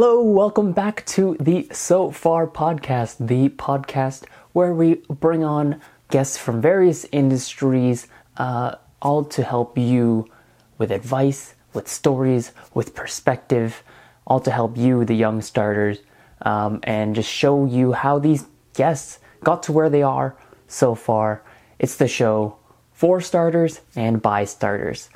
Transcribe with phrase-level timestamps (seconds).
[0.00, 6.38] Hello, welcome back to the So Far podcast, the podcast where we bring on guests
[6.38, 8.06] from various industries,
[8.36, 10.30] uh, all to help you
[10.78, 13.82] with advice, with stories, with perspective,
[14.24, 15.98] all to help you, the young starters,
[16.42, 20.36] um, and just show you how these guests got to where they are
[20.68, 21.42] so far.
[21.80, 22.56] It's the show
[22.92, 25.08] for starters and by starters.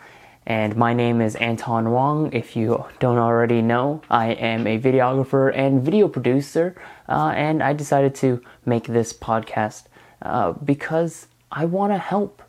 [0.47, 2.33] And my name is Anton Wong.
[2.33, 6.75] If you don't already know, I am a videographer and video producer,
[7.09, 9.85] uh, and I decided to make this podcast
[10.21, 12.43] uh, because I want to help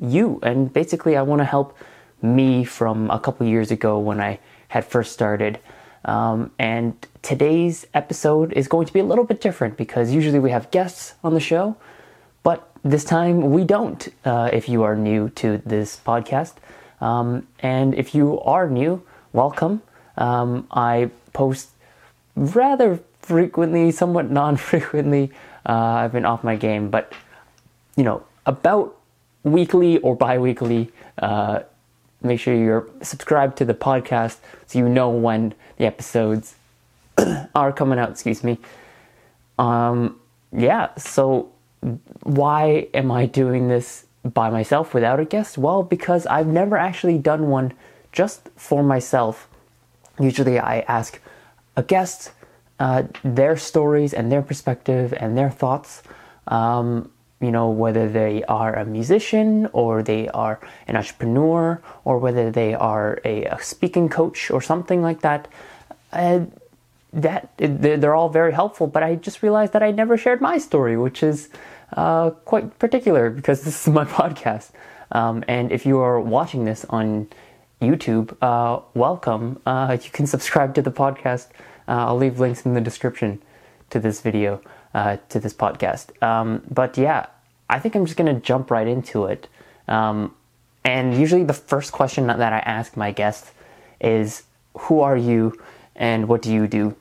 [0.00, 1.76] you, and basically, I want to help
[2.22, 4.38] me from a couple years ago when I
[4.68, 5.58] had first started.
[6.04, 10.50] Um, and today's episode is going to be a little bit different because usually we
[10.50, 11.76] have guests on the show,
[12.42, 14.08] but this time we don't.
[14.24, 16.54] Uh, if you are new to this podcast.
[17.02, 19.02] Um, and if you are new,
[19.32, 19.82] welcome.
[20.16, 21.70] Um, I post
[22.36, 25.32] rather frequently, somewhat non frequently.
[25.66, 27.12] Uh, I've been off my game, but
[27.96, 28.96] you know, about
[29.42, 30.92] weekly or bi weekly.
[31.18, 31.60] Uh,
[32.22, 36.54] make sure you're subscribed to the podcast so you know when the episodes
[37.54, 38.10] are coming out.
[38.10, 38.58] Excuse me.
[39.58, 40.20] Um,
[40.56, 41.50] yeah, so
[42.22, 45.58] why am I doing this by myself without a guest?
[45.58, 47.72] Well, because I've never actually done one
[48.12, 49.48] just for myself.
[50.20, 51.20] Usually I ask
[51.76, 52.32] a guest
[52.78, 56.02] uh, their stories and their perspective and their thoughts.
[56.48, 62.50] Um, you know, whether they are a musician or they are an entrepreneur or whether
[62.50, 65.48] they are a, a speaking coach or something like that.
[66.12, 66.40] Uh,
[67.12, 70.96] that they're all very helpful, but I just realized that I never shared my story,
[70.96, 71.50] which is
[71.92, 74.70] uh, quite particular because this is my podcast.
[75.10, 77.28] Um, and if you are watching this on
[77.80, 79.60] YouTube, uh, welcome.
[79.66, 81.48] Uh, you can subscribe to the podcast.
[81.88, 83.42] Uh, I'll leave links in the description
[83.90, 84.60] to this video,
[84.94, 86.10] uh, to this podcast.
[86.22, 87.26] Um, but yeah,
[87.68, 89.48] I think I'm just going to jump right into it.
[89.88, 90.34] Um,
[90.84, 93.52] and usually the first question that I ask my guests
[94.00, 94.44] is
[94.78, 95.60] Who are you
[95.94, 96.96] and what do you do?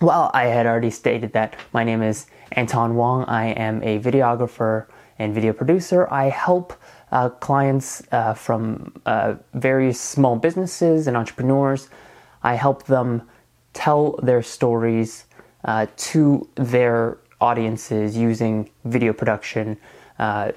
[0.00, 3.24] Well, I had already stated that my name is Anton Wong.
[3.24, 4.86] I am a videographer
[5.18, 6.08] and video producer.
[6.10, 6.72] I help
[7.12, 11.90] uh, clients uh, from uh, various small businesses and entrepreneurs.
[12.42, 13.22] I help them
[13.72, 15.26] tell their stories
[15.64, 19.76] uh, to their audiences using video production,
[20.18, 20.52] uh,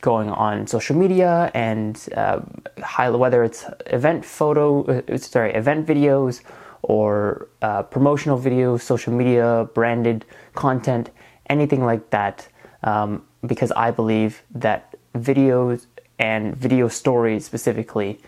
[0.00, 2.40] going on social media and uh,
[3.10, 6.42] whether it's event photo, sorry, event videos
[6.82, 7.48] or
[7.90, 10.24] promotional videos, social media, branded
[10.54, 11.10] content
[11.48, 12.48] anything like that,
[12.82, 15.86] um, because I believe that videos
[16.18, 18.20] and video stories specifically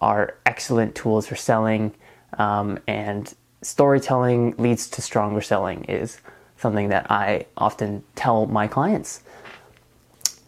[0.00, 1.94] are excellent tools for selling,
[2.38, 6.18] um, and storytelling leads to stronger selling is
[6.56, 9.22] something that I often tell my clients.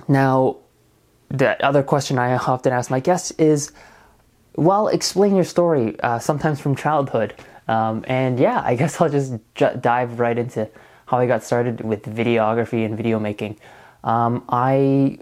[0.08, 0.56] Now,
[1.28, 3.72] the other question I often ask my guests is,
[4.56, 7.34] well, explain your story, uh, sometimes from childhood.
[7.66, 10.68] Um, and yeah, I guess I'll just j- dive right into
[11.06, 13.56] how I got started with videography and video making.
[14.02, 15.18] Um, I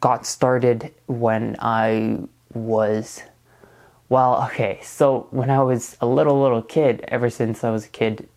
[0.00, 2.18] got started when I
[2.52, 3.22] was,
[4.08, 7.88] well, okay, so when I was a little, little kid, ever since I was a
[7.88, 8.28] kid,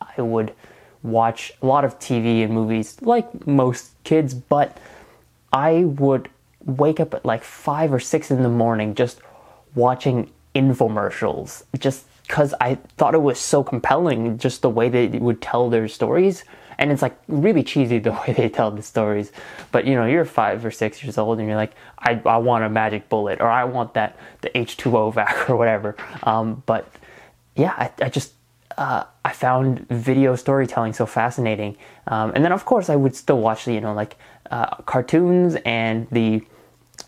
[0.00, 0.52] I would
[1.02, 4.76] watch a lot of TV and movies like most kids, but
[5.52, 6.28] I would
[6.64, 9.20] wake up at like five or six in the morning just
[9.74, 15.40] watching infomercials, just because I thought it was so compelling, just the way they would
[15.40, 16.44] tell their stories.
[16.78, 19.32] And it's like really cheesy the way they tell the stories.
[19.72, 22.64] But you know, you're five or six years old and you're like, I, I want
[22.64, 25.96] a magic bullet or I want that, the H2O vac or whatever.
[26.24, 26.90] Um, but
[27.54, 28.32] yeah, I, I just,
[28.76, 31.76] uh, I found video storytelling so fascinating.
[32.08, 34.16] Um, and then of course I would still watch, the, you know, like
[34.50, 36.44] uh, cartoons and the,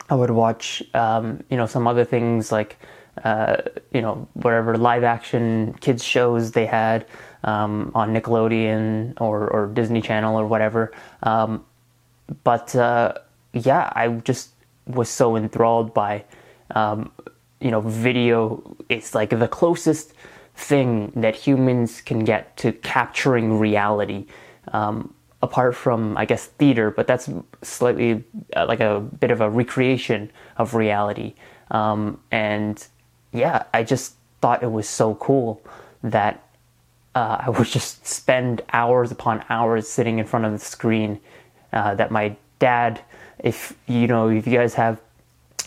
[0.09, 2.78] I would watch, um, you know, some other things like,
[3.25, 3.62] uh,
[3.93, 7.06] you know, whatever live action kids shows they had
[7.45, 10.92] um, on Nickelodeon or, or, Disney Channel or whatever.
[11.22, 11.65] Um,
[12.45, 13.15] but uh,
[13.53, 14.51] yeah, I just
[14.87, 16.25] was so enthralled by,
[16.75, 17.13] um,
[17.60, 18.77] you know, video.
[18.89, 20.13] It's like the closest
[20.54, 24.27] thing that humans can get to capturing reality.
[24.72, 27.31] Um, apart from, I guess, theater, but that's
[27.63, 28.25] slightly
[28.57, 31.34] uh, like a bit of a recreation of reality.
[31.71, 32.84] Um, and
[33.33, 35.63] yeah, I just thought it was so cool
[36.03, 36.42] that
[37.15, 41.21] uh, I would just spend hours upon hours sitting in front of the screen.
[41.72, 43.01] Uh, that my dad,
[43.39, 45.01] if you know, if you guys have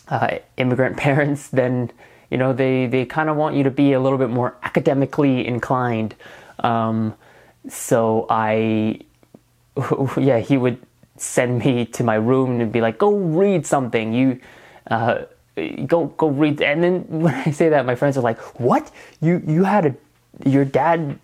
[0.08, 1.92] uh, immigrant parents, then
[2.30, 5.46] you know, they they kind of want you to be a little bit more academically
[5.46, 6.16] inclined.
[6.60, 7.14] Um,
[7.68, 9.02] so I,
[10.18, 10.80] yeah, he would
[11.18, 14.40] send me to my room and be like, "Go read something." You.
[14.90, 15.26] Uh,
[15.86, 18.92] go go read and then when i say that my friends are like what?
[19.20, 19.96] You you had a
[20.50, 21.20] your dad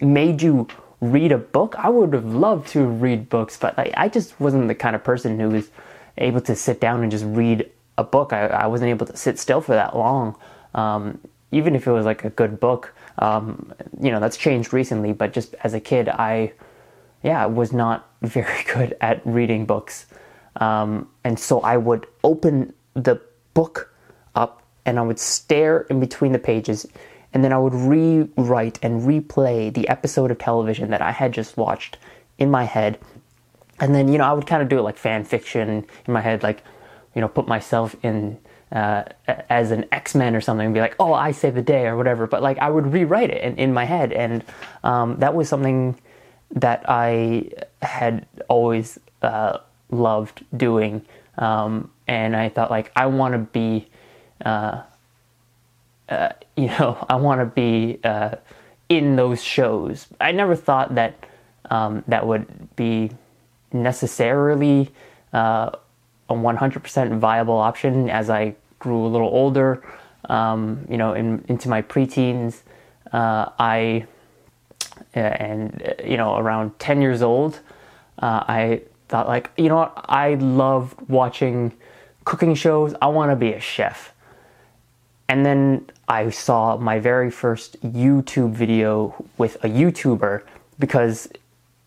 [0.00, 0.68] made you
[1.00, 1.74] read a book?
[1.78, 5.02] I would have loved to read books but I, I just wasn't the kind of
[5.02, 5.70] person who was
[6.18, 8.32] able to sit down and just read a book.
[8.32, 10.36] I, I wasn't able to sit still for that long.
[10.74, 11.18] Um,
[11.52, 15.32] even if it was like a good book um, you know that's changed recently but
[15.32, 16.52] just as a kid i
[17.22, 20.06] yeah was not very good at reading books.
[20.56, 23.20] Um, and so i would open the
[23.54, 23.92] book
[24.34, 26.86] up and I would stare in between the pages
[27.32, 31.56] and then I would rewrite and replay the episode of television that I had just
[31.56, 31.96] watched
[32.38, 32.98] in my head.
[33.78, 36.20] And then, you know, I would kind of do it like fan fiction in my
[36.20, 36.62] head, like,
[37.14, 38.38] you know, put myself in
[38.72, 39.04] uh,
[39.48, 41.96] as an X Men or something and be like, oh, I save the day or
[41.96, 42.26] whatever.
[42.26, 44.12] But like, I would rewrite it in, in my head.
[44.12, 44.44] And
[44.82, 45.98] um, that was something
[46.52, 47.50] that I
[47.82, 49.58] had always uh,
[49.90, 51.04] loved doing.
[51.38, 53.88] Um, and I thought like I want to be,
[54.44, 54.82] uh,
[56.08, 58.36] uh, you know, I want to be uh,
[58.88, 60.06] in those shows.
[60.20, 61.26] I never thought that
[61.70, 63.10] um, that would be
[63.72, 64.90] necessarily
[65.32, 65.70] uh,
[66.28, 69.82] a 100% viable option as I grew a little older.
[70.28, 72.62] Um, you know, in, into my preteens,
[73.12, 74.06] uh, I
[75.14, 77.60] and you know around 10 years old,
[78.18, 81.72] uh, I thought like you know what I love watching
[82.24, 82.94] cooking shows.
[83.02, 84.14] I want to be a chef.
[85.28, 90.42] And then I saw my very first YouTube video with a YouTuber
[90.78, 91.28] because,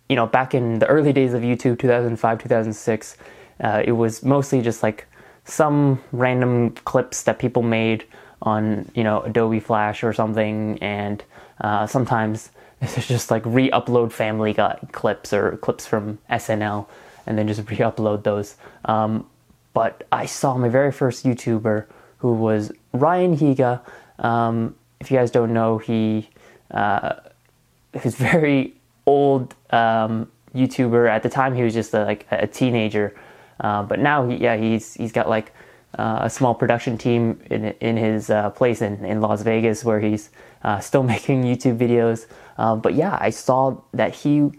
[0.07, 3.17] you know, back in the early days of YouTube, 2005, 2006,
[3.61, 5.07] uh, it was mostly just like
[5.45, 8.05] some random clips that people made
[8.41, 10.77] on, you know, Adobe Flash or something.
[10.79, 11.23] And
[11.59, 12.49] uh, sometimes
[12.81, 16.87] it's just like re upload Family Guy clips or clips from SNL
[17.25, 18.55] and then just re upload those.
[18.85, 19.27] Um,
[19.73, 21.85] but I saw my very first YouTuber
[22.19, 23.81] who was Ryan Higa.
[24.19, 26.29] Um, if you guys don't know, he
[26.71, 27.15] uh,
[27.93, 28.75] very
[29.05, 31.09] old um, YouTuber.
[31.09, 33.15] At the time, he was just a, like a teenager,
[33.59, 35.53] uh, but now, he, yeah, he's he's got like
[35.97, 39.99] uh, a small production team in in his uh, place in, in Las Vegas where
[39.99, 40.29] he's
[40.63, 42.27] uh, still making YouTube videos.
[42.57, 44.51] Uh, but yeah, I saw that he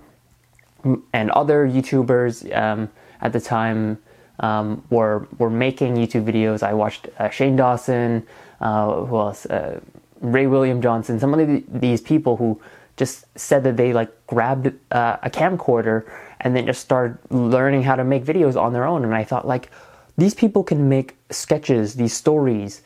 [1.13, 2.91] and other YouTubers um,
[3.21, 3.99] at the time
[4.41, 6.63] um, were were making YouTube videos.
[6.63, 8.27] I watched uh, Shane Dawson,
[8.61, 9.47] uh, who else?
[9.47, 9.81] Uh,
[10.21, 11.21] Ray William Johnson.
[11.21, 12.61] Some of the, these people who
[12.97, 16.11] just said that they like grabbed uh, a camcorder
[16.41, 19.05] and then just started learning how to make videos on their own.
[19.05, 19.71] And I thought like
[20.17, 22.83] these people can make sketches, these stories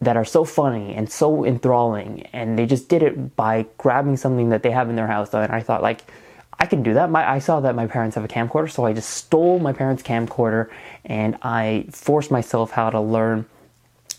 [0.00, 4.50] that are so funny and so enthralling, and they just did it by grabbing something
[4.50, 5.32] that they have in their house.
[5.32, 6.04] And I thought like
[6.58, 7.10] I can do that.
[7.10, 10.02] My, I saw that my parents have a camcorder, so I just stole my parents'
[10.02, 10.70] camcorder
[11.04, 13.46] and I forced myself how to learn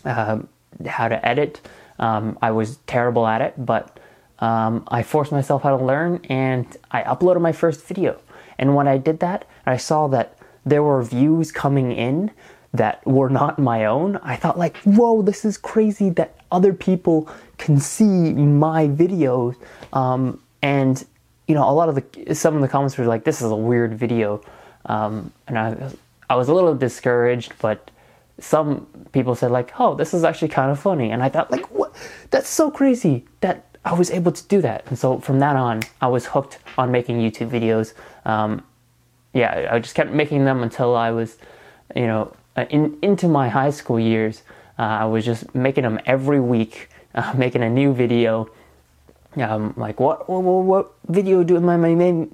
[0.04, 0.38] uh,
[0.86, 1.60] how to edit.
[1.98, 3.98] Um, I was terrible at it, but
[4.38, 8.20] um, I forced myself how to learn and I uploaded my first video.
[8.58, 12.30] And when I did that, I saw that there were views coming in
[12.72, 14.16] that were not my own.
[14.22, 19.56] I thought like, whoa, this is crazy that other people can see my videos.
[19.92, 21.04] Um, and
[21.48, 23.56] you know, a lot of the some of the comments were like, "This is a
[23.56, 24.40] weird video,"
[24.84, 25.90] um, and I
[26.30, 27.90] I was a little discouraged, but
[28.38, 31.70] some people said like, "Oh, this is actually kind of funny," and I thought like,
[31.70, 31.96] "What?
[32.30, 35.80] That's so crazy that I was able to do that." And so from that on,
[36.02, 37.94] I was hooked on making YouTube videos.
[38.26, 38.62] Um,
[39.32, 41.38] yeah, I just kept making them until I was,
[41.96, 44.42] you know, uh, in into my high school years.
[44.78, 48.50] Uh, I was just making them every week, uh, making a new video
[49.36, 51.76] um, like what, what what video do am I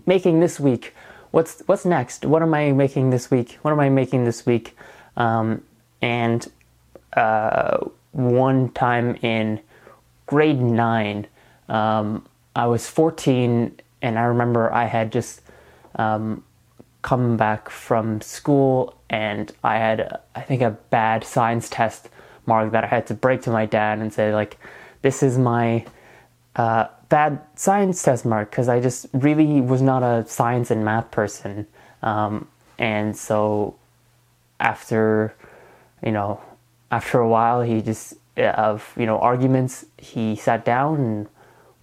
[0.06, 0.94] making this week?
[1.30, 2.24] What's what's next?
[2.24, 3.58] What am I making this week?
[3.62, 4.76] What am I making this week?
[5.16, 5.62] Um,
[6.00, 6.46] and
[7.14, 7.78] uh,
[8.12, 9.60] one time in
[10.26, 11.26] grade nine,
[11.68, 12.24] um,
[12.54, 15.42] I was 14, and I remember I had just
[15.96, 16.44] um,
[17.02, 22.08] come back from school, and I had I think a bad science test
[22.46, 24.58] mark that I had to break to my dad and say like,
[25.02, 25.84] this is my
[26.56, 31.10] uh, bad science test mark because I just really was not a science and math
[31.10, 31.66] person.
[32.02, 33.76] Um, and so
[34.60, 35.34] after,
[36.04, 36.40] you know,
[36.90, 41.28] after a while, he just, of, you know, arguments, he sat down and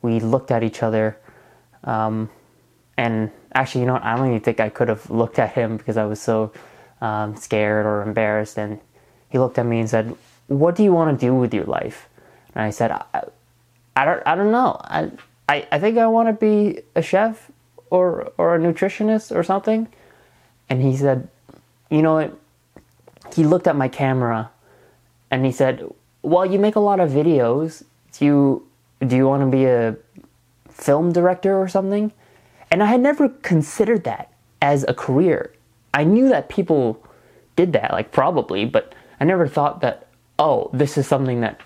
[0.01, 1.17] we looked at each other.
[1.83, 2.29] Um,
[2.97, 3.99] and actually, you know?
[4.01, 6.51] I don't even think I could have looked at him because I was so
[7.01, 8.57] um, scared or embarrassed.
[8.57, 8.79] And
[9.29, 10.15] he looked at me and said,
[10.47, 12.07] What do you want to do with your life?
[12.53, 12.91] And I said,
[13.95, 14.79] I, don't, I don't know.
[14.83, 15.11] I,
[15.49, 17.51] I, I think I want to be a chef
[17.89, 19.87] or, or a nutritionist or something.
[20.69, 21.27] And he said,
[21.89, 22.37] you know what?
[23.35, 24.49] He looked at my camera
[25.29, 25.83] and he said,
[26.21, 27.83] well, you make a lot of videos.
[28.13, 28.67] Do you,
[29.05, 29.97] do you want to be a
[30.69, 32.11] film director or something?
[32.69, 34.31] And I had never considered that
[34.61, 35.51] as a career.
[35.93, 37.05] I knew that people
[37.55, 40.07] did that, like probably, but I never thought that,
[40.39, 41.59] oh, this is something that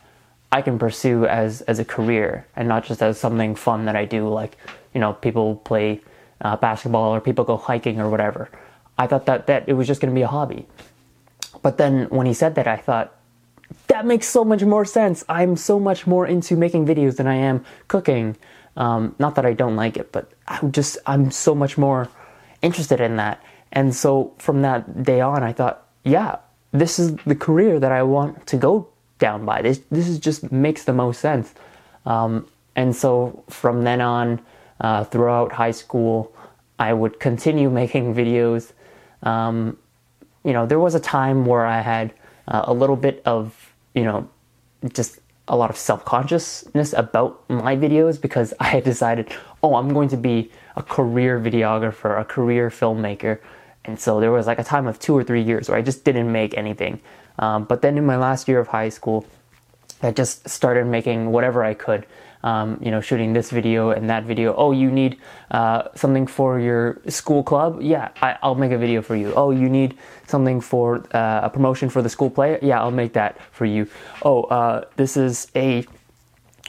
[0.55, 4.05] I can pursue as as a career and not just as something fun that I
[4.05, 4.55] do, like
[4.93, 5.99] you know, people play
[6.39, 8.49] uh, basketball or people go hiking or whatever.
[8.97, 10.65] I thought that that it was just going to be a hobby.
[11.61, 13.13] But then when he said that, I thought
[13.87, 15.25] that makes so much more sense.
[15.27, 18.37] I'm so much more into making videos than I am cooking.
[18.77, 22.07] Um, not that I don't like it, but I'm just I'm so much more
[22.61, 23.43] interested in that.
[23.73, 26.37] And so from that day on, I thought, yeah,
[26.71, 28.87] this is the career that I want to go
[29.19, 29.61] down by.
[29.61, 31.53] This this is just makes the most sense.
[32.05, 34.41] Um, and so from then on,
[34.81, 36.33] uh, throughout high school,
[36.77, 38.73] I would continue making videos.
[39.23, 39.77] Um,
[40.43, 42.13] you know, there was a time where I had
[42.47, 44.29] uh, a little bit of, you know,
[44.93, 49.93] just a lot of self consciousness about my videos because I had decided, oh, I'm
[49.93, 53.39] going to be a career videographer, a career filmmaker.
[53.85, 56.03] And so there was like a time of two or three years where I just
[56.03, 56.99] didn't make anything.
[57.39, 59.25] Um, but then in my last year of high school,
[60.01, 62.05] I just started making whatever I could.
[62.43, 64.53] Um, you know, shooting this video and that video.
[64.55, 65.17] Oh, you need
[65.49, 67.81] uh, something for your school club?
[67.81, 69.33] Yeah, I, will make a video for you.
[69.33, 72.59] Oh, you need something for uh, a promotion for the school play?
[72.61, 73.87] Yeah, I'll make that for you.
[74.21, 75.87] Oh, uh, this is a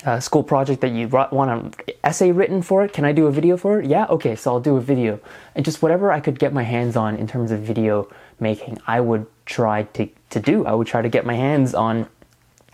[0.07, 2.93] uh, school project that you want an essay written for it.
[2.93, 3.87] Can I do a video for it?
[3.87, 5.21] Yeah, okay, so I'll do a video.
[5.55, 8.09] And just whatever I could get my hands on in terms of video
[8.39, 10.67] making, I would try to, to do.
[10.67, 12.09] I would try to get my hands on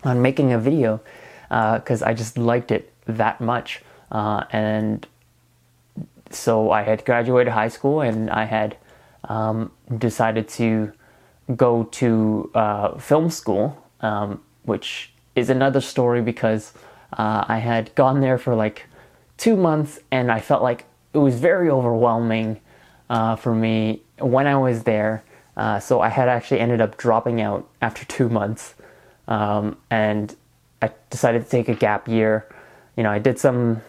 [0.03, 0.99] on making a video
[1.49, 3.81] because uh, I just liked it that much.
[4.11, 5.07] Uh, and
[6.29, 8.75] so I had graduated high school and I had
[9.29, 10.91] um, decided to
[11.55, 16.73] go to uh, film school, um, which is another story because
[17.17, 18.87] uh, I had gone there for like
[19.37, 22.59] two months and I felt like it was very overwhelming
[23.09, 25.23] uh, for me when I was there.
[25.55, 28.73] Uh, so I had actually ended up dropping out after two months,
[29.27, 30.35] um, and
[30.81, 32.47] I decided to take a gap year.
[32.97, 33.81] You know, I did some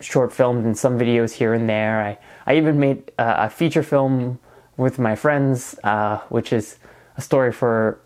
[0.00, 2.02] short films and some videos here and there.
[2.02, 4.38] I I even made uh, a feature film
[4.76, 6.78] with my friends, uh, which is
[7.16, 7.98] a story for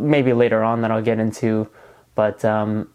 [0.00, 1.68] maybe later on that I'll get into.
[2.14, 2.88] But um,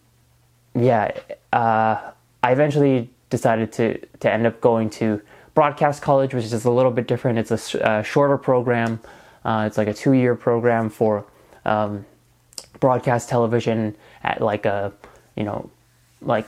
[0.76, 1.12] yeah,
[1.52, 5.22] uh, I eventually decided to to end up going to
[5.54, 7.40] broadcast college, which is a little bit different.
[7.40, 9.00] It's a, a shorter program.
[9.46, 11.26] Uh, it's like a two year program for
[11.66, 12.06] um,
[12.80, 14.92] broadcast television at like a
[15.36, 15.70] you know
[16.22, 16.48] like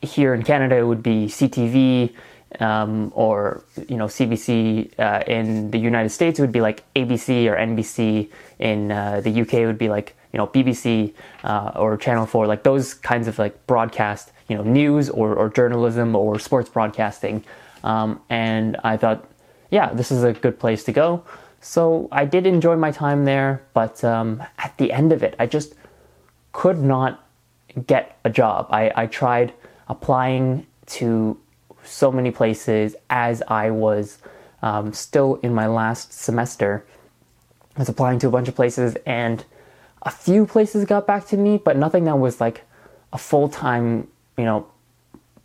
[0.00, 2.14] here in Canada it would be CTV
[2.60, 7.46] um, or you know CBC uh, in the United States it would be like ABC
[7.50, 11.14] or NBC in uh, the UK it would be like you know BBC
[11.44, 15.48] uh, or Channel Four, like those kinds of like broadcast, you know, news or, or
[15.48, 17.44] journalism or sports broadcasting.
[17.84, 19.28] Um, and I thought,
[19.70, 21.24] yeah, this is a good place to go.
[21.64, 25.46] So I did enjoy my time there, but um, at the end of it, I
[25.46, 25.74] just
[26.52, 27.26] could not
[27.86, 28.66] get a job.
[28.70, 29.54] I, I tried
[29.88, 31.38] applying to
[31.82, 34.18] so many places as I was
[34.60, 36.84] um, still in my last semester.
[37.76, 39.42] I was applying to a bunch of places and
[40.02, 42.60] a few places got back to me, but nothing that was like
[43.10, 44.06] a full time,
[44.36, 44.66] you know,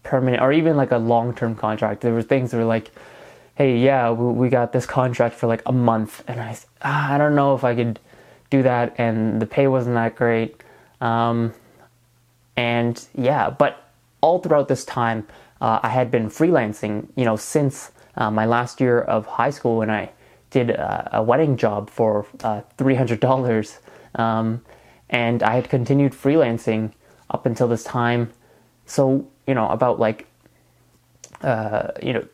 [0.04, 2.02] permanent or even like a long term contract.
[2.02, 2.92] There were things that were like,
[3.60, 7.36] hey, yeah, we, got this contract for like a month, and I, ah, I don't
[7.36, 8.00] know if I could
[8.50, 10.64] do that, and the pay wasn't that great.
[11.02, 11.54] Um,
[12.56, 15.28] and yeah, but all throughout this time,
[15.60, 19.78] uh, I had been freelancing, you know, since uh, my last year of high school
[19.78, 20.12] when I
[20.52, 23.80] did a, a wedding job for uh, $300
[24.16, 24.64] um,
[25.10, 26.94] and I had continued freelancing
[27.30, 28.32] up until this time.
[28.86, 30.28] So, you know, about like,
[31.42, 32.26] uh, you know,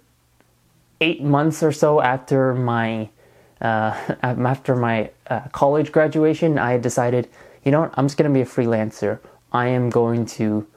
[1.02, 3.10] eight months or so after my,
[3.62, 7.30] uh, after my uh, college graduation, I decided,
[7.64, 9.20] you know what, I'm just going to be a freelancer.
[9.52, 10.68] I am going to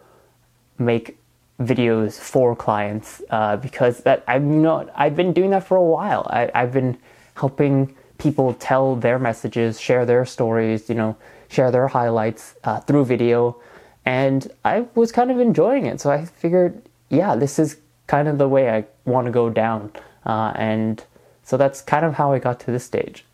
[0.78, 1.18] make
[1.60, 4.90] videos for clients uh, because that I'm not.
[4.94, 6.26] I've been doing that for a while.
[6.30, 6.96] I, I've been
[7.34, 11.16] helping people tell their messages, share their stories, you know,
[11.48, 13.60] share their highlights uh, through video.
[14.04, 16.00] And I was kind of enjoying it.
[16.00, 19.92] So I figured, yeah, this is kind of the way I want to go down.
[20.25, 21.04] Uh, and
[21.42, 23.25] so that's kind of how I got to this stage.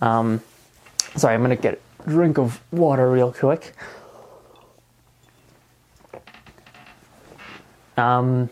[0.00, 0.42] Um,
[1.16, 3.74] sorry, I'm to get a drink of water real quick.
[7.96, 8.50] Um,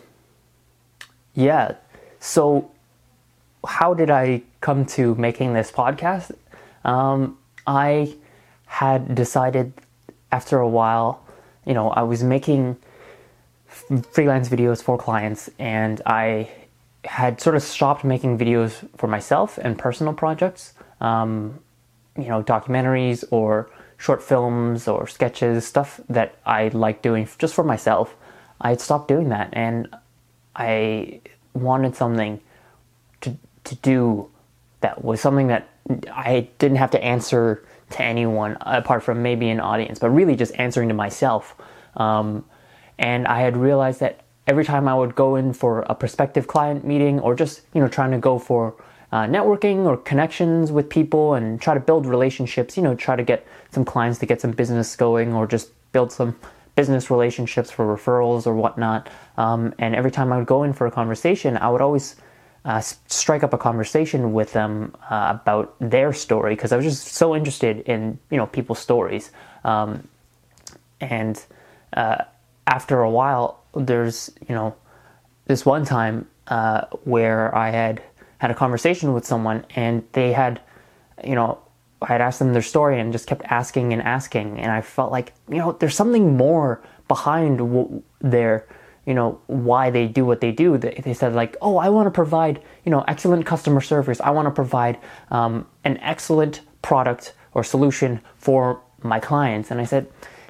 [1.33, 1.75] yeah.
[2.19, 2.71] So,
[3.67, 6.31] how did I come to making this podcast?
[6.83, 8.15] Um, I
[8.65, 9.73] had decided
[10.31, 11.23] after a while,
[11.65, 12.77] you know, I was making
[14.11, 16.49] freelance videos for clients and I
[17.05, 21.59] had sort of stopped making videos for myself and personal projects, um,
[22.17, 27.63] you know, documentaries or short films or sketches, stuff that I like doing just for
[27.63, 28.15] myself.
[28.61, 29.87] I had stopped doing that and
[30.55, 31.21] I
[31.53, 32.41] wanted something
[33.21, 34.29] to, to do
[34.81, 35.69] that was something that
[36.11, 40.53] I didn't have to answer to anyone apart from maybe an audience, but really just
[40.55, 41.55] answering to myself.
[41.95, 42.45] Um,
[42.97, 46.85] and I had realized that every time I would go in for a prospective client
[46.85, 48.75] meeting or just you know trying to go for
[49.11, 53.23] uh, networking or connections with people and try to build relationships, you know, try to
[53.23, 56.35] get some clients to get some business going or just build some
[56.75, 59.09] business relationships for referrals or whatnot.
[59.37, 62.17] Um, and every time I would go in for a conversation, I would always
[62.65, 67.07] uh, strike up a conversation with them uh, about their story because I was just
[67.07, 69.31] so interested in you know people's stories.
[69.63, 70.07] Um,
[70.99, 71.41] and
[71.93, 72.23] uh,
[72.67, 74.75] after a while, there's you know
[75.45, 78.03] this one time uh, where I had
[78.37, 80.61] had a conversation with someone and they had
[81.23, 81.59] you know
[82.01, 84.59] I had asked them their story and just kept asking and asking.
[84.59, 88.67] And I felt like you know there's something more behind w- their
[89.05, 90.77] you know why they do what they do.
[90.77, 94.19] They, they said like oh I want to provide you know excellent customer service.
[94.21, 94.99] I want to provide
[95.31, 99.71] um, an excellent product or solution for my clients.
[99.71, 100.07] And I said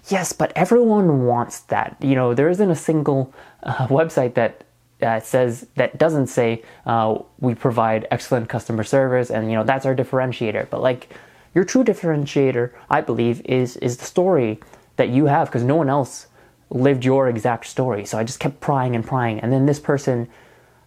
[0.07, 1.97] Yes, but everyone wants that.
[1.99, 3.33] You know, there isn't a single
[3.63, 4.63] uh, website that
[5.01, 9.85] uh, says that doesn't say uh, we provide excellent customer service and you know that's
[9.85, 10.69] our differentiator.
[10.69, 11.09] But like
[11.53, 14.59] your true differentiator, I believe, is is the story
[14.97, 16.27] that you have because no one else
[16.69, 18.05] lived your exact story.
[18.05, 20.27] So I just kept prying and prying, and then this person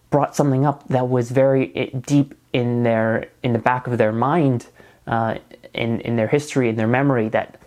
[0.09, 1.67] brought something up that was very
[2.05, 4.67] deep in their in the back of their mind,
[5.07, 5.37] uh,
[5.73, 7.59] in in their history, in their memory that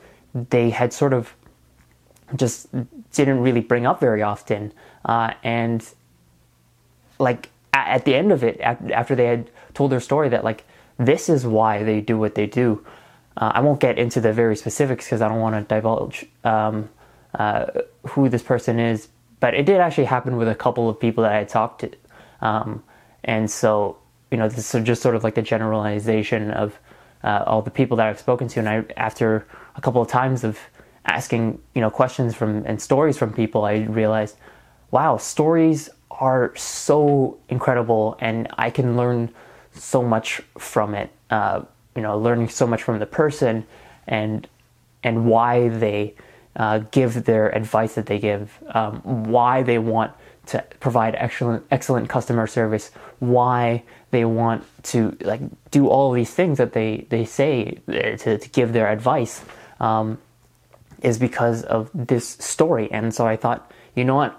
[0.51, 1.35] they had sort of
[2.37, 2.69] just
[3.13, 4.73] didn't really bring up very often.
[5.05, 5.87] Uh, and
[7.19, 10.65] like at the end of it, after they had told their story, that like
[10.99, 12.85] this is why they do what they do.
[13.37, 16.91] Uh, I won't get into the very specifics because I don't want to divulge um,
[17.35, 17.67] uh,
[18.09, 19.09] who this person is,
[19.41, 21.91] but it did actually happen with a couple of people that I had talked to,
[22.43, 22.83] um,
[23.25, 23.97] and so
[24.31, 26.79] you know this is just sort of like the generalization of
[27.25, 30.45] uh, all the people that I've spoken to, and I after a couple of times
[30.45, 30.59] of
[31.05, 34.37] asking you know questions from and stories from people, I realized,
[34.91, 39.31] wow, stories are so incredible, and I can learn
[39.73, 41.11] so much from it.
[41.31, 41.63] Uh,
[41.97, 43.67] you know, learning so much from the person
[44.07, 44.49] and
[45.03, 46.15] and why they
[46.57, 50.13] uh, give their advice that they give, um, why they want
[50.47, 56.59] to provide excellent excellent customer service, why they want to like do all these things
[56.59, 59.43] that they they say uh, to, to give their advice.
[59.81, 60.19] Um,
[61.03, 62.91] is because of this story.
[62.91, 64.39] And so I thought, you know what,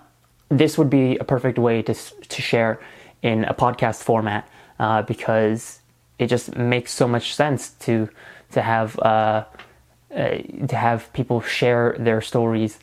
[0.50, 2.80] this would be a perfect way to to share
[3.22, 4.48] in a podcast format
[4.80, 5.80] uh, because
[6.20, 8.10] it just makes so much sense to
[8.52, 9.46] to have uh,
[10.16, 12.80] uh, to have people share their stories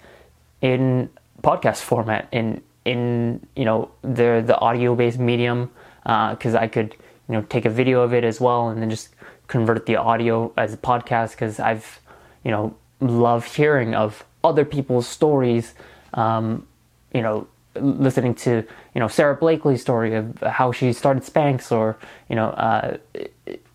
[0.60, 1.08] in
[1.42, 5.70] podcast format in in you know the the audio based medium
[6.02, 6.96] because uh, I could
[7.28, 9.10] you know take a video of it as well and then just
[9.46, 12.00] convert the audio as a podcast because I've
[12.44, 15.74] you know love hearing of other people's stories.
[16.14, 16.66] Um,
[17.12, 21.96] you know, listening to you know Sara Blakely's story of how she started Spanx, or
[22.28, 22.96] you know, uh,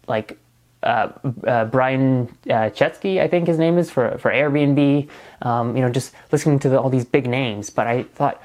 [0.07, 0.37] like
[0.83, 1.09] uh,
[1.47, 5.09] uh, Brian uh, Chesky, I think his name is for for Airbnb.
[5.41, 7.69] Um, you know, just listening to the, all these big names.
[7.69, 8.41] But I thought,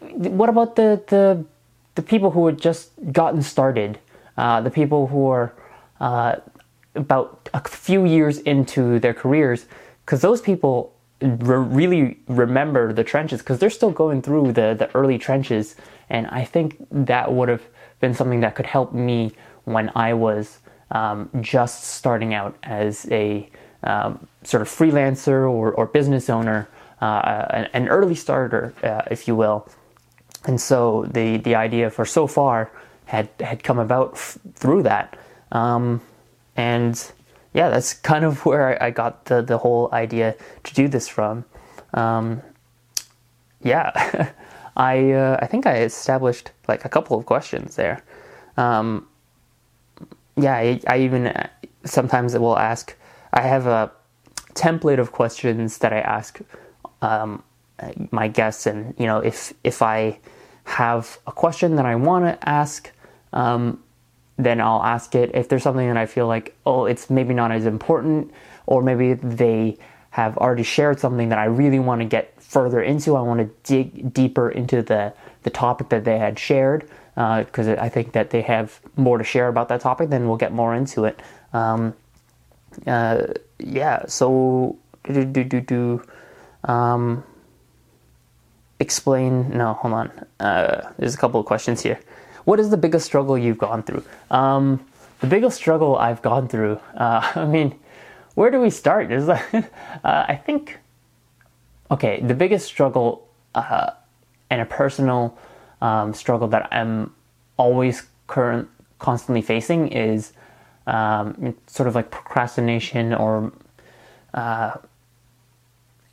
[0.00, 1.44] what about the the
[1.94, 3.98] the people who had just gotten started,
[4.36, 5.52] uh, the people who are
[6.00, 6.36] uh,
[6.94, 9.66] about a few years into their careers,
[10.10, 14.90] because those people re- really remember the trenches because they're still going through the, the
[14.92, 15.76] early trenches.
[16.08, 17.62] And I think that would have
[18.00, 19.30] been something that could help me
[19.66, 20.58] when I was
[20.90, 23.48] um, just starting out as a
[23.84, 26.68] um, sort of freelancer or, or business owner,
[27.00, 29.68] uh, an, an, early starter, uh, if you will.
[30.46, 32.72] And so the, the idea for so far
[33.04, 35.16] had, had come about f- through that.
[35.52, 36.00] Um,
[36.56, 37.00] and
[37.52, 41.44] yeah, that's kind of where I got the, the whole idea to do this from.
[41.94, 42.42] Um,
[43.62, 44.30] yeah,
[44.76, 48.02] I uh, I think I established like a couple of questions there.
[48.56, 49.06] Um,
[50.36, 51.48] yeah, I, I even uh,
[51.84, 52.96] sometimes will ask.
[53.32, 53.92] I have a
[54.54, 56.40] template of questions that I ask
[57.02, 57.42] um,
[58.10, 60.18] my guests, and you know, if if I
[60.64, 62.90] have a question that I want to ask,
[63.32, 63.82] um,
[64.44, 65.30] then I'll ask it.
[65.34, 68.32] If there's something that I feel like, oh, it's maybe not as important,
[68.66, 69.78] or maybe they
[70.10, 73.50] have already shared something that I really want to get further into, I want to
[73.62, 78.30] dig deeper into the the topic that they had shared because uh, I think that
[78.30, 80.10] they have more to share about that topic.
[80.10, 81.20] Then we'll get more into it.
[81.52, 81.94] Um,
[82.86, 83.26] uh,
[83.58, 84.06] yeah.
[84.06, 86.02] So do do do do.
[86.64, 87.24] Um,
[88.78, 89.50] explain.
[89.56, 90.26] No, hold on.
[90.38, 92.00] Uh, there's a couple of questions here.
[92.44, 94.04] What is the biggest struggle you've gone through?
[94.30, 94.84] Um,
[95.20, 96.80] the biggest struggle I've gone through.
[96.96, 97.78] Uh, I mean,
[98.34, 99.12] where do we start?
[99.12, 99.40] Is uh,
[100.04, 100.78] I think.
[101.90, 103.90] Okay, the biggest struggle uh,
[104.48, 105.36] and a personal
[105.80, 107.12] um, struggle that I'm
[107.56, 108.68] always current
[109.00, 110.32] constantly facing is
[110.86, 113.52] um, sort of like procrastination or
[114.34, 114.72] uh,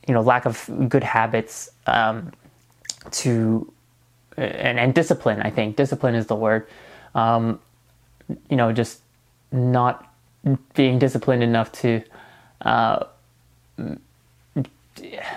[0.07, 2.31] you know lack of good habits um,
[3.11, 3.71] to
[4.37, 5.41] and, and discipline.
[5.41, 6.67] I think discipline is the word.
[7.15, 7.59] Um,
[8.49, 9.01] you know, just
[9.51, 10.11] not
[10.75, 12.01] being disciplined enough to
[12.61, 13.05] uh,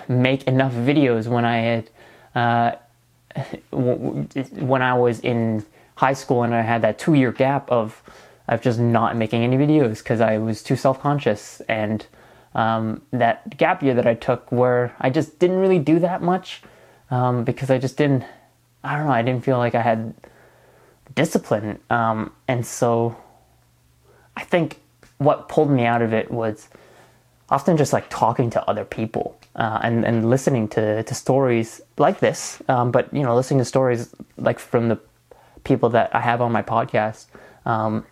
[0.08, 1.90] make enough videos when I had
[2.34, 2.72] uh,
[3.70, 5.64] when I was in
[5.96, 8.02] high school and I had that two year gap of
[8.48, 12.04] of just not making any videos because I was too self conscious and
[12.54, 16.62] um, that gap year that I took where I just didn't really do that much
[17.10, 18.24] um, because I just didn't,
[18.82, 20.14] I don't know, I didn't feel like I had
[21.14, 21.78] discipline.
[21.90, 23.16] Um, and so
[24.36, 24.80] I think
[25.18, 26.68] what pulled me out of it was
[27.50, 32.20] often just like talking to other people uh, and, and listening to, to stories like
[32.20, 34.98] this, um, but you know, listening to stories like from the
[35.64, 37.26] people that I have on my podcast
[37.66, 38.06] um,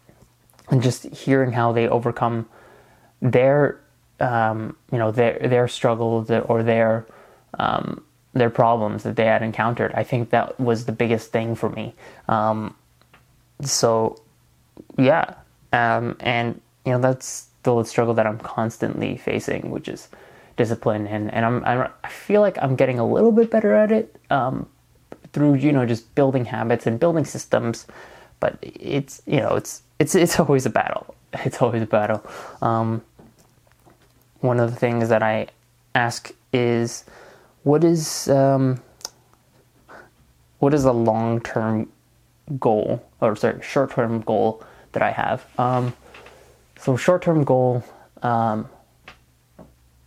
[0.70, 2.48] and just hearing how they overcome
[3.22, 3.80] their,
[4.20, 7.06] um, you know, their, their struggles or their,
[7.58, 8.04] um,
[8.38, 9.92] their problems that they had encountered.
[9.94, 11.94] I think that was the biggest thing for me.
[12.28, 12.74] Um,
[13.62, 14.20] so,
[14.96, 15.34] yeah,
[15.72, 20.08] um, and you know that's the struggle that I'm constantly facing, which is
[20.56, 23.92] discipline, and and I'm, I'm i feel like I'm getting a little bit better at
[23.92, 24.68] it um,
[25.32, 27.86] through you know just building habits and building systems.
[28.40, 31.14] But it's you know it's it's it's always a battle.
[31.44, 32.24] It's always a battle.
[32.62, 33.02] Um,
[34.40, 35.48] one of the things that I
[35.94, 37.04] ask is
[37.68, 38.80] what is um,
[40.58, 41.92] what is a long term
[42.58, 45.44] goal or sorry short term goal that I have?
[45.58, 45.94] Um,
[46.78, 47.84] so short term goal.
[48.22, 48.70] Um,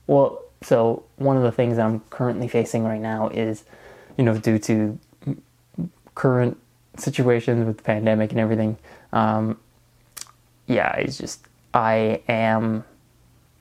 [0.08, 3.64] well, so one of the things that I'm currently facing right now is,
[4.18, 4.98] you know, due to
[6.16, 6.58] current
[6.98, 8.76] situations with the pandemic and everything.
[9.14, 9.60] Um,
[10.66, 11.46] yeah, it's just
[11.76, 12.86] I am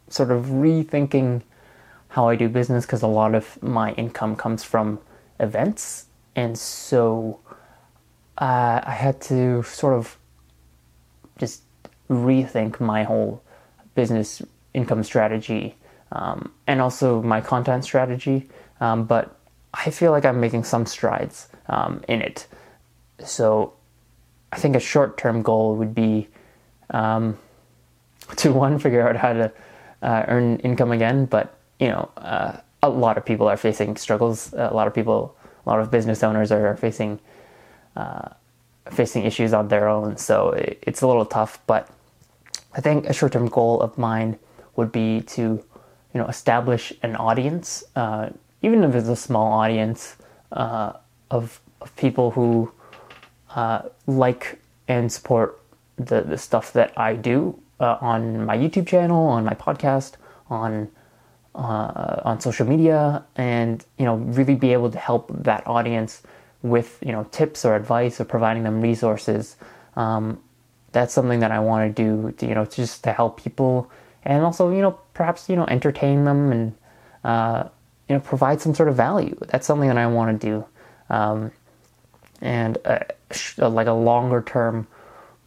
[0.09, 1.43] sort of rethinking
[2.11, 4.99] how I do business because a lot of my income comes from
[5.38, 7.40] events, and so
[8.38, 10.16] uh, I had to sort of
[11.38, 11.62] just
[12.09, 13.42] rethink my whole
[13.94, 14.42] business
[14.75, 15.77] income strategy
[16.12, 18.49] um, and also my content strategy.
[18.81, 19.37] Um, but
[19.75, 22.46] I feel like I'm making some strides um, in it.
[23.25, 23.75] So
[24.53, 26.29] I think a short term goal would be
[26.90, 27.38] um,
[28.37, 29.53] to one, figure out how to
[30.03, 34.53] uh, earn income again, but you know, uh, a lot of people are facing struggles.
[34.53, 37.19] A lot of people, a lot of business owners are facing
[37.97, 38.29] uh,
[38.90, 40.16] facing issues on their own.
[40.16, 41.59] So it, it's a little tough.
[41.66, 41.88] But
[42.75, 44.38] I think a short term goal of mine
[44.77, 48.31] would be to, you know, establish an audience, uh,
[48.62, 50.16] even if it's a small audience
[50.53, 50.93] uh,
[51.31, 52.73] of, of people who
[53.55, 55.61] uh, like and support
[55.97, 60.12] the the stuff that I do uh, on my YouTube channel, on my podcast,
[60.49, 60.88] on
[61.55, 66.23] uh, on social media and you know really be able to help that audience
[66.63, 69.57] with you know tips or advice or providing them resources.
[69.97, 70.41] Um,
[70.93, 73.89] that's something that i want to do you know just to help people
[74.25, 76.75] and also you know perhaps you know entertain them and
[77.23, 77.69] uh,
[78.09, 79.37] you know provide some sort of value.
[79.49, 80.65] That's something that i want to do.
[81.15, 81.53] Um,
[82.41, 83.01] and uh,
[83.59, 84.87] like a longer term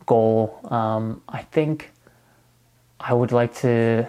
[0.06, 1.92] goal um, i think
[3.00, 4.08] i would like to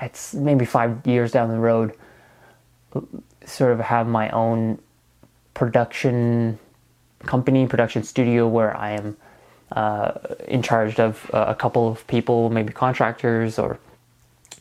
[0.00, 1.94] it's maybe five years down the road,
[3.44, 4.78] sort of have my own
[5.54, 6.58] production
[7.20, 9.16] company, production studio where I am
[9.72, 10.12] uh,
[10.48, 13.78] in charge of uh, a couple of people, maybe contractors or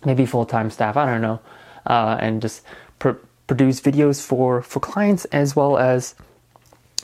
[0.06, 0.98] maybe full time staff.
[0.98, 1.40] I don't know,
[1.86, 2.64] uh, and just
[3.00, 6.16] pr- produce videos for for clients as well as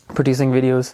[0.10, 0.94] producing videos.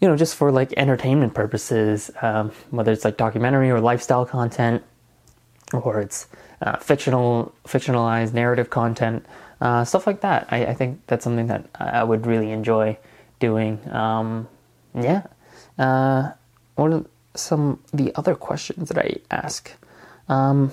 [0.00, 4.82] You know, just for like entertainment purposes, um, whether it's like documentary or lifestyle content,
[5.74, 6.26] or it's
[6.60, 9.24] uh, fictional, fictionalized narrative content.
[9.60, 10.46] uh, stuff like that.
[10.50, 12.96] I, I, think that's something that I would really enjoy
[13.40, 13.78] doing.
[13.92, 14.48] Um,
[14.94, 15.22] yeah.
[15.78, 16.30] Uh,
[16.76, 19.70] what are some the other questions that I ask?
[20.28, 20.72] Um,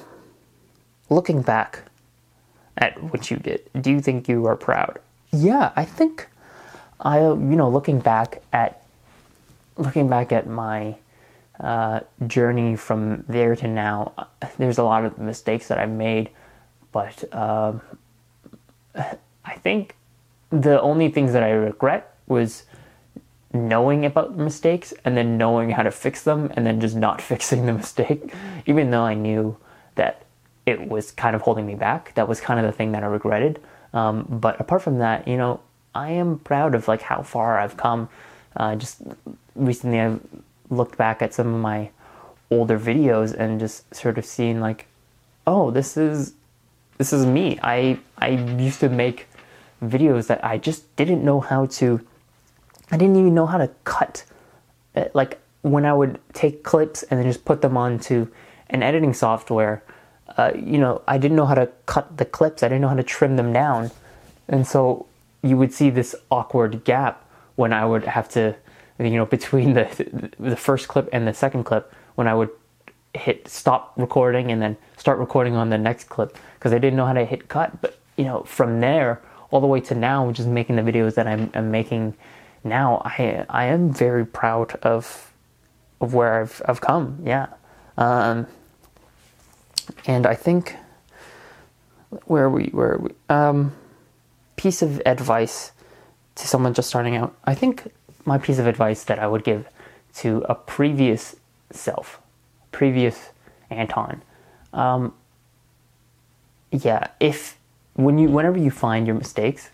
[1.09, 1.83] looking back
[2.77, 4.99] at what you did, do you think you are proud?
[5.31, 6.27] Yeah, I think
[6.99, 8.83] I, you know, looking back at
[9.77, 10.95] looking back at my
[11.59, 14.13] uh, journey from there to now,
[14.57, 16.29] there's a lot of mistakes that I've made,
[16.91, 17.81] but um,
[18.95, 19.95] I think
[20.49, 22.63] the only things that I regret was
[23.53, 27.21] knowing about the mistakes and then knowing how to fix them and then just not
[27.31, 28.33] fixing the mistake,
[28.65, 29.57] even though I knew
[29.95, 30.23] that
[30.65, 32.13] it was kind of holding me back.
[32.15, 33.61] That was kind of the thing that I regretted.
[33.93, 35.61] Um, but apart from that, you know,
[35.95, 38.09] I am proud of like how far I've come.
[38.55, 39.01] Uh, just
[39.55, 40.17] recently, I
[40.69, 41.89] looked back at some of my
[42.49, 44.87] older videos and just sort of seen like,
[45.45, 46.33] oh, this is
[46.97, 47.59] this is me.
[47.61, 49.27] I I used to make
[49.83, 52.05] videos that I just didn't know how to.
[52.91, 54.23] I didn't even know how to cut.
[54.95, 58.27] Uh, like when I would take clips and then just put them onto
[58.69, 59.83] an editing software,
[60.37, 62.63] uh, you know, I didn't know how to cut the clips.
[62.63, 63.91] I didn't know how to trim them down,
[64.47, 65.05] and so
[65.41, 67.23] you would see this awkward gap
[67.55, 68.55] when I would have to,
[68.99, 72.49] you know, between the the first clip and the second clip when I would
[73.13, 77.05] hit stop recording and then start recording on the next clip because I didn't know
[77.05, 77.81] how to hit cut.
[77.81, 81.27] But you know, from there all the way to now, just making the videos that
[81.27, 82.15] I'm, I'm making
[82.63, 85.31] now, I I am very proud of
[86.01, 87.19] of where I've I've come.
[87.23, 87.47] Yeah,
[87.97, 88.47] um,
[90.05, 90.75] and I think
[92.25, 93.73] where we where we um,
[94.55, 95.71] piece of advice
[96.35, 97.35] to someone just starting out.
[97.45, 97.91] I think
[98.27, 99.67] my piece of advice that I would give
[100.15, 101.37] to a previous
[101.71, 102.19] self,
[102.71, 103.29] previous
[103.69, 104.21] Anton.
[104.73, 105.13] Um,
[106.71, 107.57] yeah, if
[107.93, 109.69] when you whenever you find your mistakes,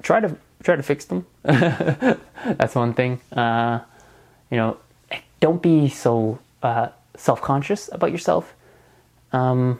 [0.00, 1.26] try to try to fix them.
[1.42, 3.20] That's one thing.
[3.30, 3.80] Uh,
[4.50, 4.78] you know,
[5.40, 8.54] don't be so uh, self conscious about yourself.
[9.32, 9.78] Um,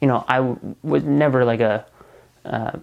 [0.00, 1.86] you know, I w- was never like a
[2.44, 2.78] uh,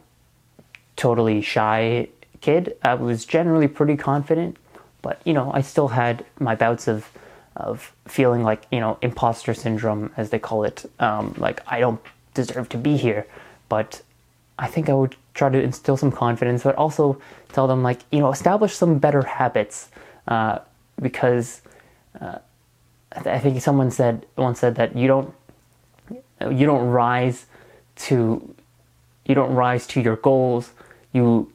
[0.96, 2.10] totally shy
[2.41, 2.78] kid.
[2.84, 4.58] I was generally pretty confident,
[5.02, 7.10] but you know, I still had my bouts of
[7.56, 10.86] of feeling like you know imposter syndrome, as they call it.
[11.00, 12.02] Um, like I don't
[12.34, 13.26] deserve to be here,
[13.69, 14.02] but
[14.60, 17.19] I think I would try to instill some confidence, but also
[17.50, 19.89] tell them like you know establish some better habits
[20.28, 20.60] uh,
[21.02, 21.62] because
[22.19, 22.39] uh,
[23.12, 25.34] I think someone said once said that you don't
[26.41, 27.45] you don't rise
[27.95, 28.56] to
[29.26, 30.71] you don't rise to your goals
[31.13, 31.52] you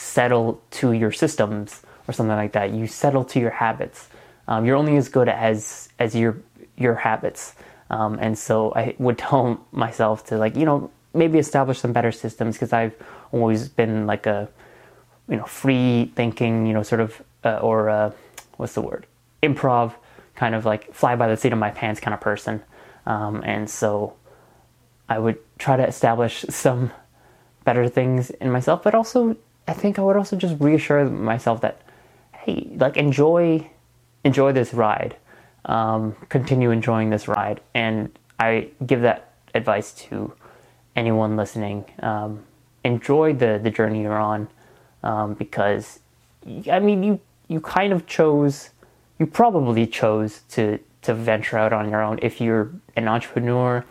[0.00, 2.72] settle to your systems or something like that.
[2.72, 4.08] You settle to your habits.
[4.48, 6.38] Um, you're only as good as as your
[6.76, 7.54] your habits.
[7.90, 12.12] Um, and so I would tell myself to like you know maybe establish some better
[12.12, 12.94] systems because I've
[13.30, 14.48] always been like a
[15.28, 18.12] you know free thinking you know sort of uh, or uh,
[18.56, 19.06] what's the word?
[19.42, 19.92] Improv
[20.34, 22.62] kind of like fly by the seat of my pants kind of person.
[23.04, 24.14] Um, and so
[25.10, 26.90] I would try to establish some
[27.64, 29.36] better things in myself but also
[29.70, 31.80] I think I would also just reassure myself that
[32.32, 33.70] hey like enjoy
[34.24, 35.16] enjoy this ride.
[35.64, 37.60] Um, continue enjoying this ride.
[37.74, 40.32] And I give that advice to
[40.96, 42.42] anyone listening, um,
[42.82, 44.48] enjoy the the journey you're on,
[45.04, 46.00] um, because
[46.70, 48.70] I mean you you kind of chose,
[49.20, 53.84] you probably chose to to venture out on your own if you're an entrepreneur,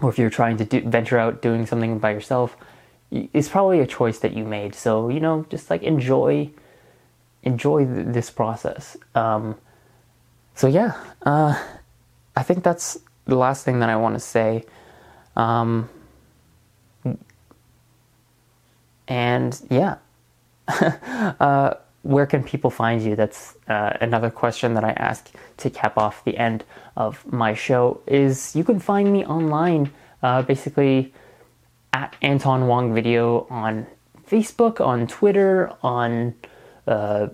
[0.00, 2.56] or if you're trying to do, venture out doing something by yourself.
[3.10, 4.74] It's probably a choice that you made.
[4.74, 6.50] So you know, just like enjoy
[7.42, 8.96] enjoy this process.
[9.14, 9.56] Um,
[10.54, 10.92] so yeah,
[11.22, 11.58] uh,
[12.36, 14.64] I think that's the last thing that I want to say.
[15.36, 15.88] Um,
[19.08, 19.96] and yeah,
[20.68, 23.16] uh, where can people find you?
[23.16, 26.64] That's uh, another question that I ask to cap off the end
[26.96, 28.00] of my show.
[28.06, 29.90] Is you can find me online,
[30.22, 31.12] uh, basically
[31.92, 33.86] at Anton Wong Video on
[34.28, 36.34] Facebook, on Twitter, on
[36.86, 37.28] uh,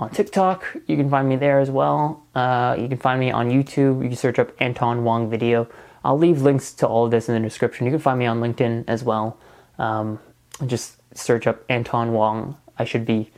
[0.00, 0.76] on TikTok.
[0.86, 2.24] You can find me there as well.
[2.34, 4.02] Uh, you can find me on YouTube.
[4.02, 5.68] You can search up Anton Wong Video.
[6.04, 7.86] I'll leave links to all of this in the description.
[7.86, 9.36] You can find me on LinkedIn as well.
[9.78, 10.20] Um,
[10.66, 12.56] just search up Anton Wong.
[12.78, 13.30] I should be,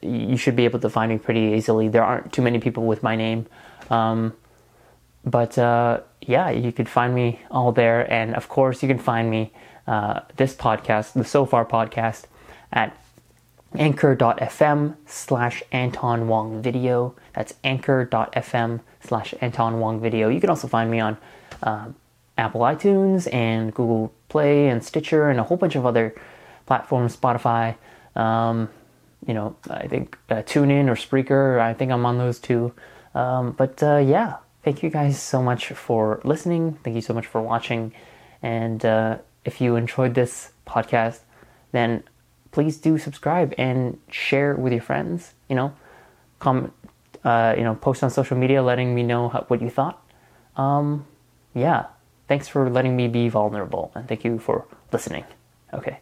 [0.00, 1.88] you should be able to find me pretty easily.
[1.88, 3.46] There aren't too many people with my name.
[3.90, 4.34] Um,
[5.24, 8.10] but uh, yeah, you could find me all there.
[8.10, 9.52] And of course, you can find me,
[9.90, 12.26] uh, this podcast, the So Far podcast,
[12.72, 12.96] at
[13.74, 17.16] anchor.fm slash Anton Wong video.
[17.34, 20.28] That's anchor.fm slash Anton Wong video.
[20.28, 21.16] You can also find me on
[21.64, 21.96] um,
[22.38, 26.14] Apple iTunes and Google Play and Stitcher and a whole bunch of other
[26.66, 27.74] platforms, Spotify.
[28.14, 28.68] Um,
[29.26, 31.58] you know, I think uh, TuneIn or Spreaker.
[31.58, 32.72] I think I'm on those too.
[33.16, 36.78] Um, but uh, yeah, thank you guys so much for listening.
[36.84, 37.92] Thank you so much for watching.
[38.40, 41.20] And uh, if you enjoyed this podcast,
[41.72, 42.02] then
[42.50, 45.34] please do subscribe and share with your friends.
[45.48, 45.72] You know,
[46.38, 46.72] comment,
[47.24, 50.02] uh, you know, post on social media, letting me know how, what you thought.
[50.56, 51.06] Um,
[51.54, 51.86] yeah,
[52.28, 55.24] thanks for letting me be vulnerable, and thank you for listening.
[55.72, 56.00] Okay.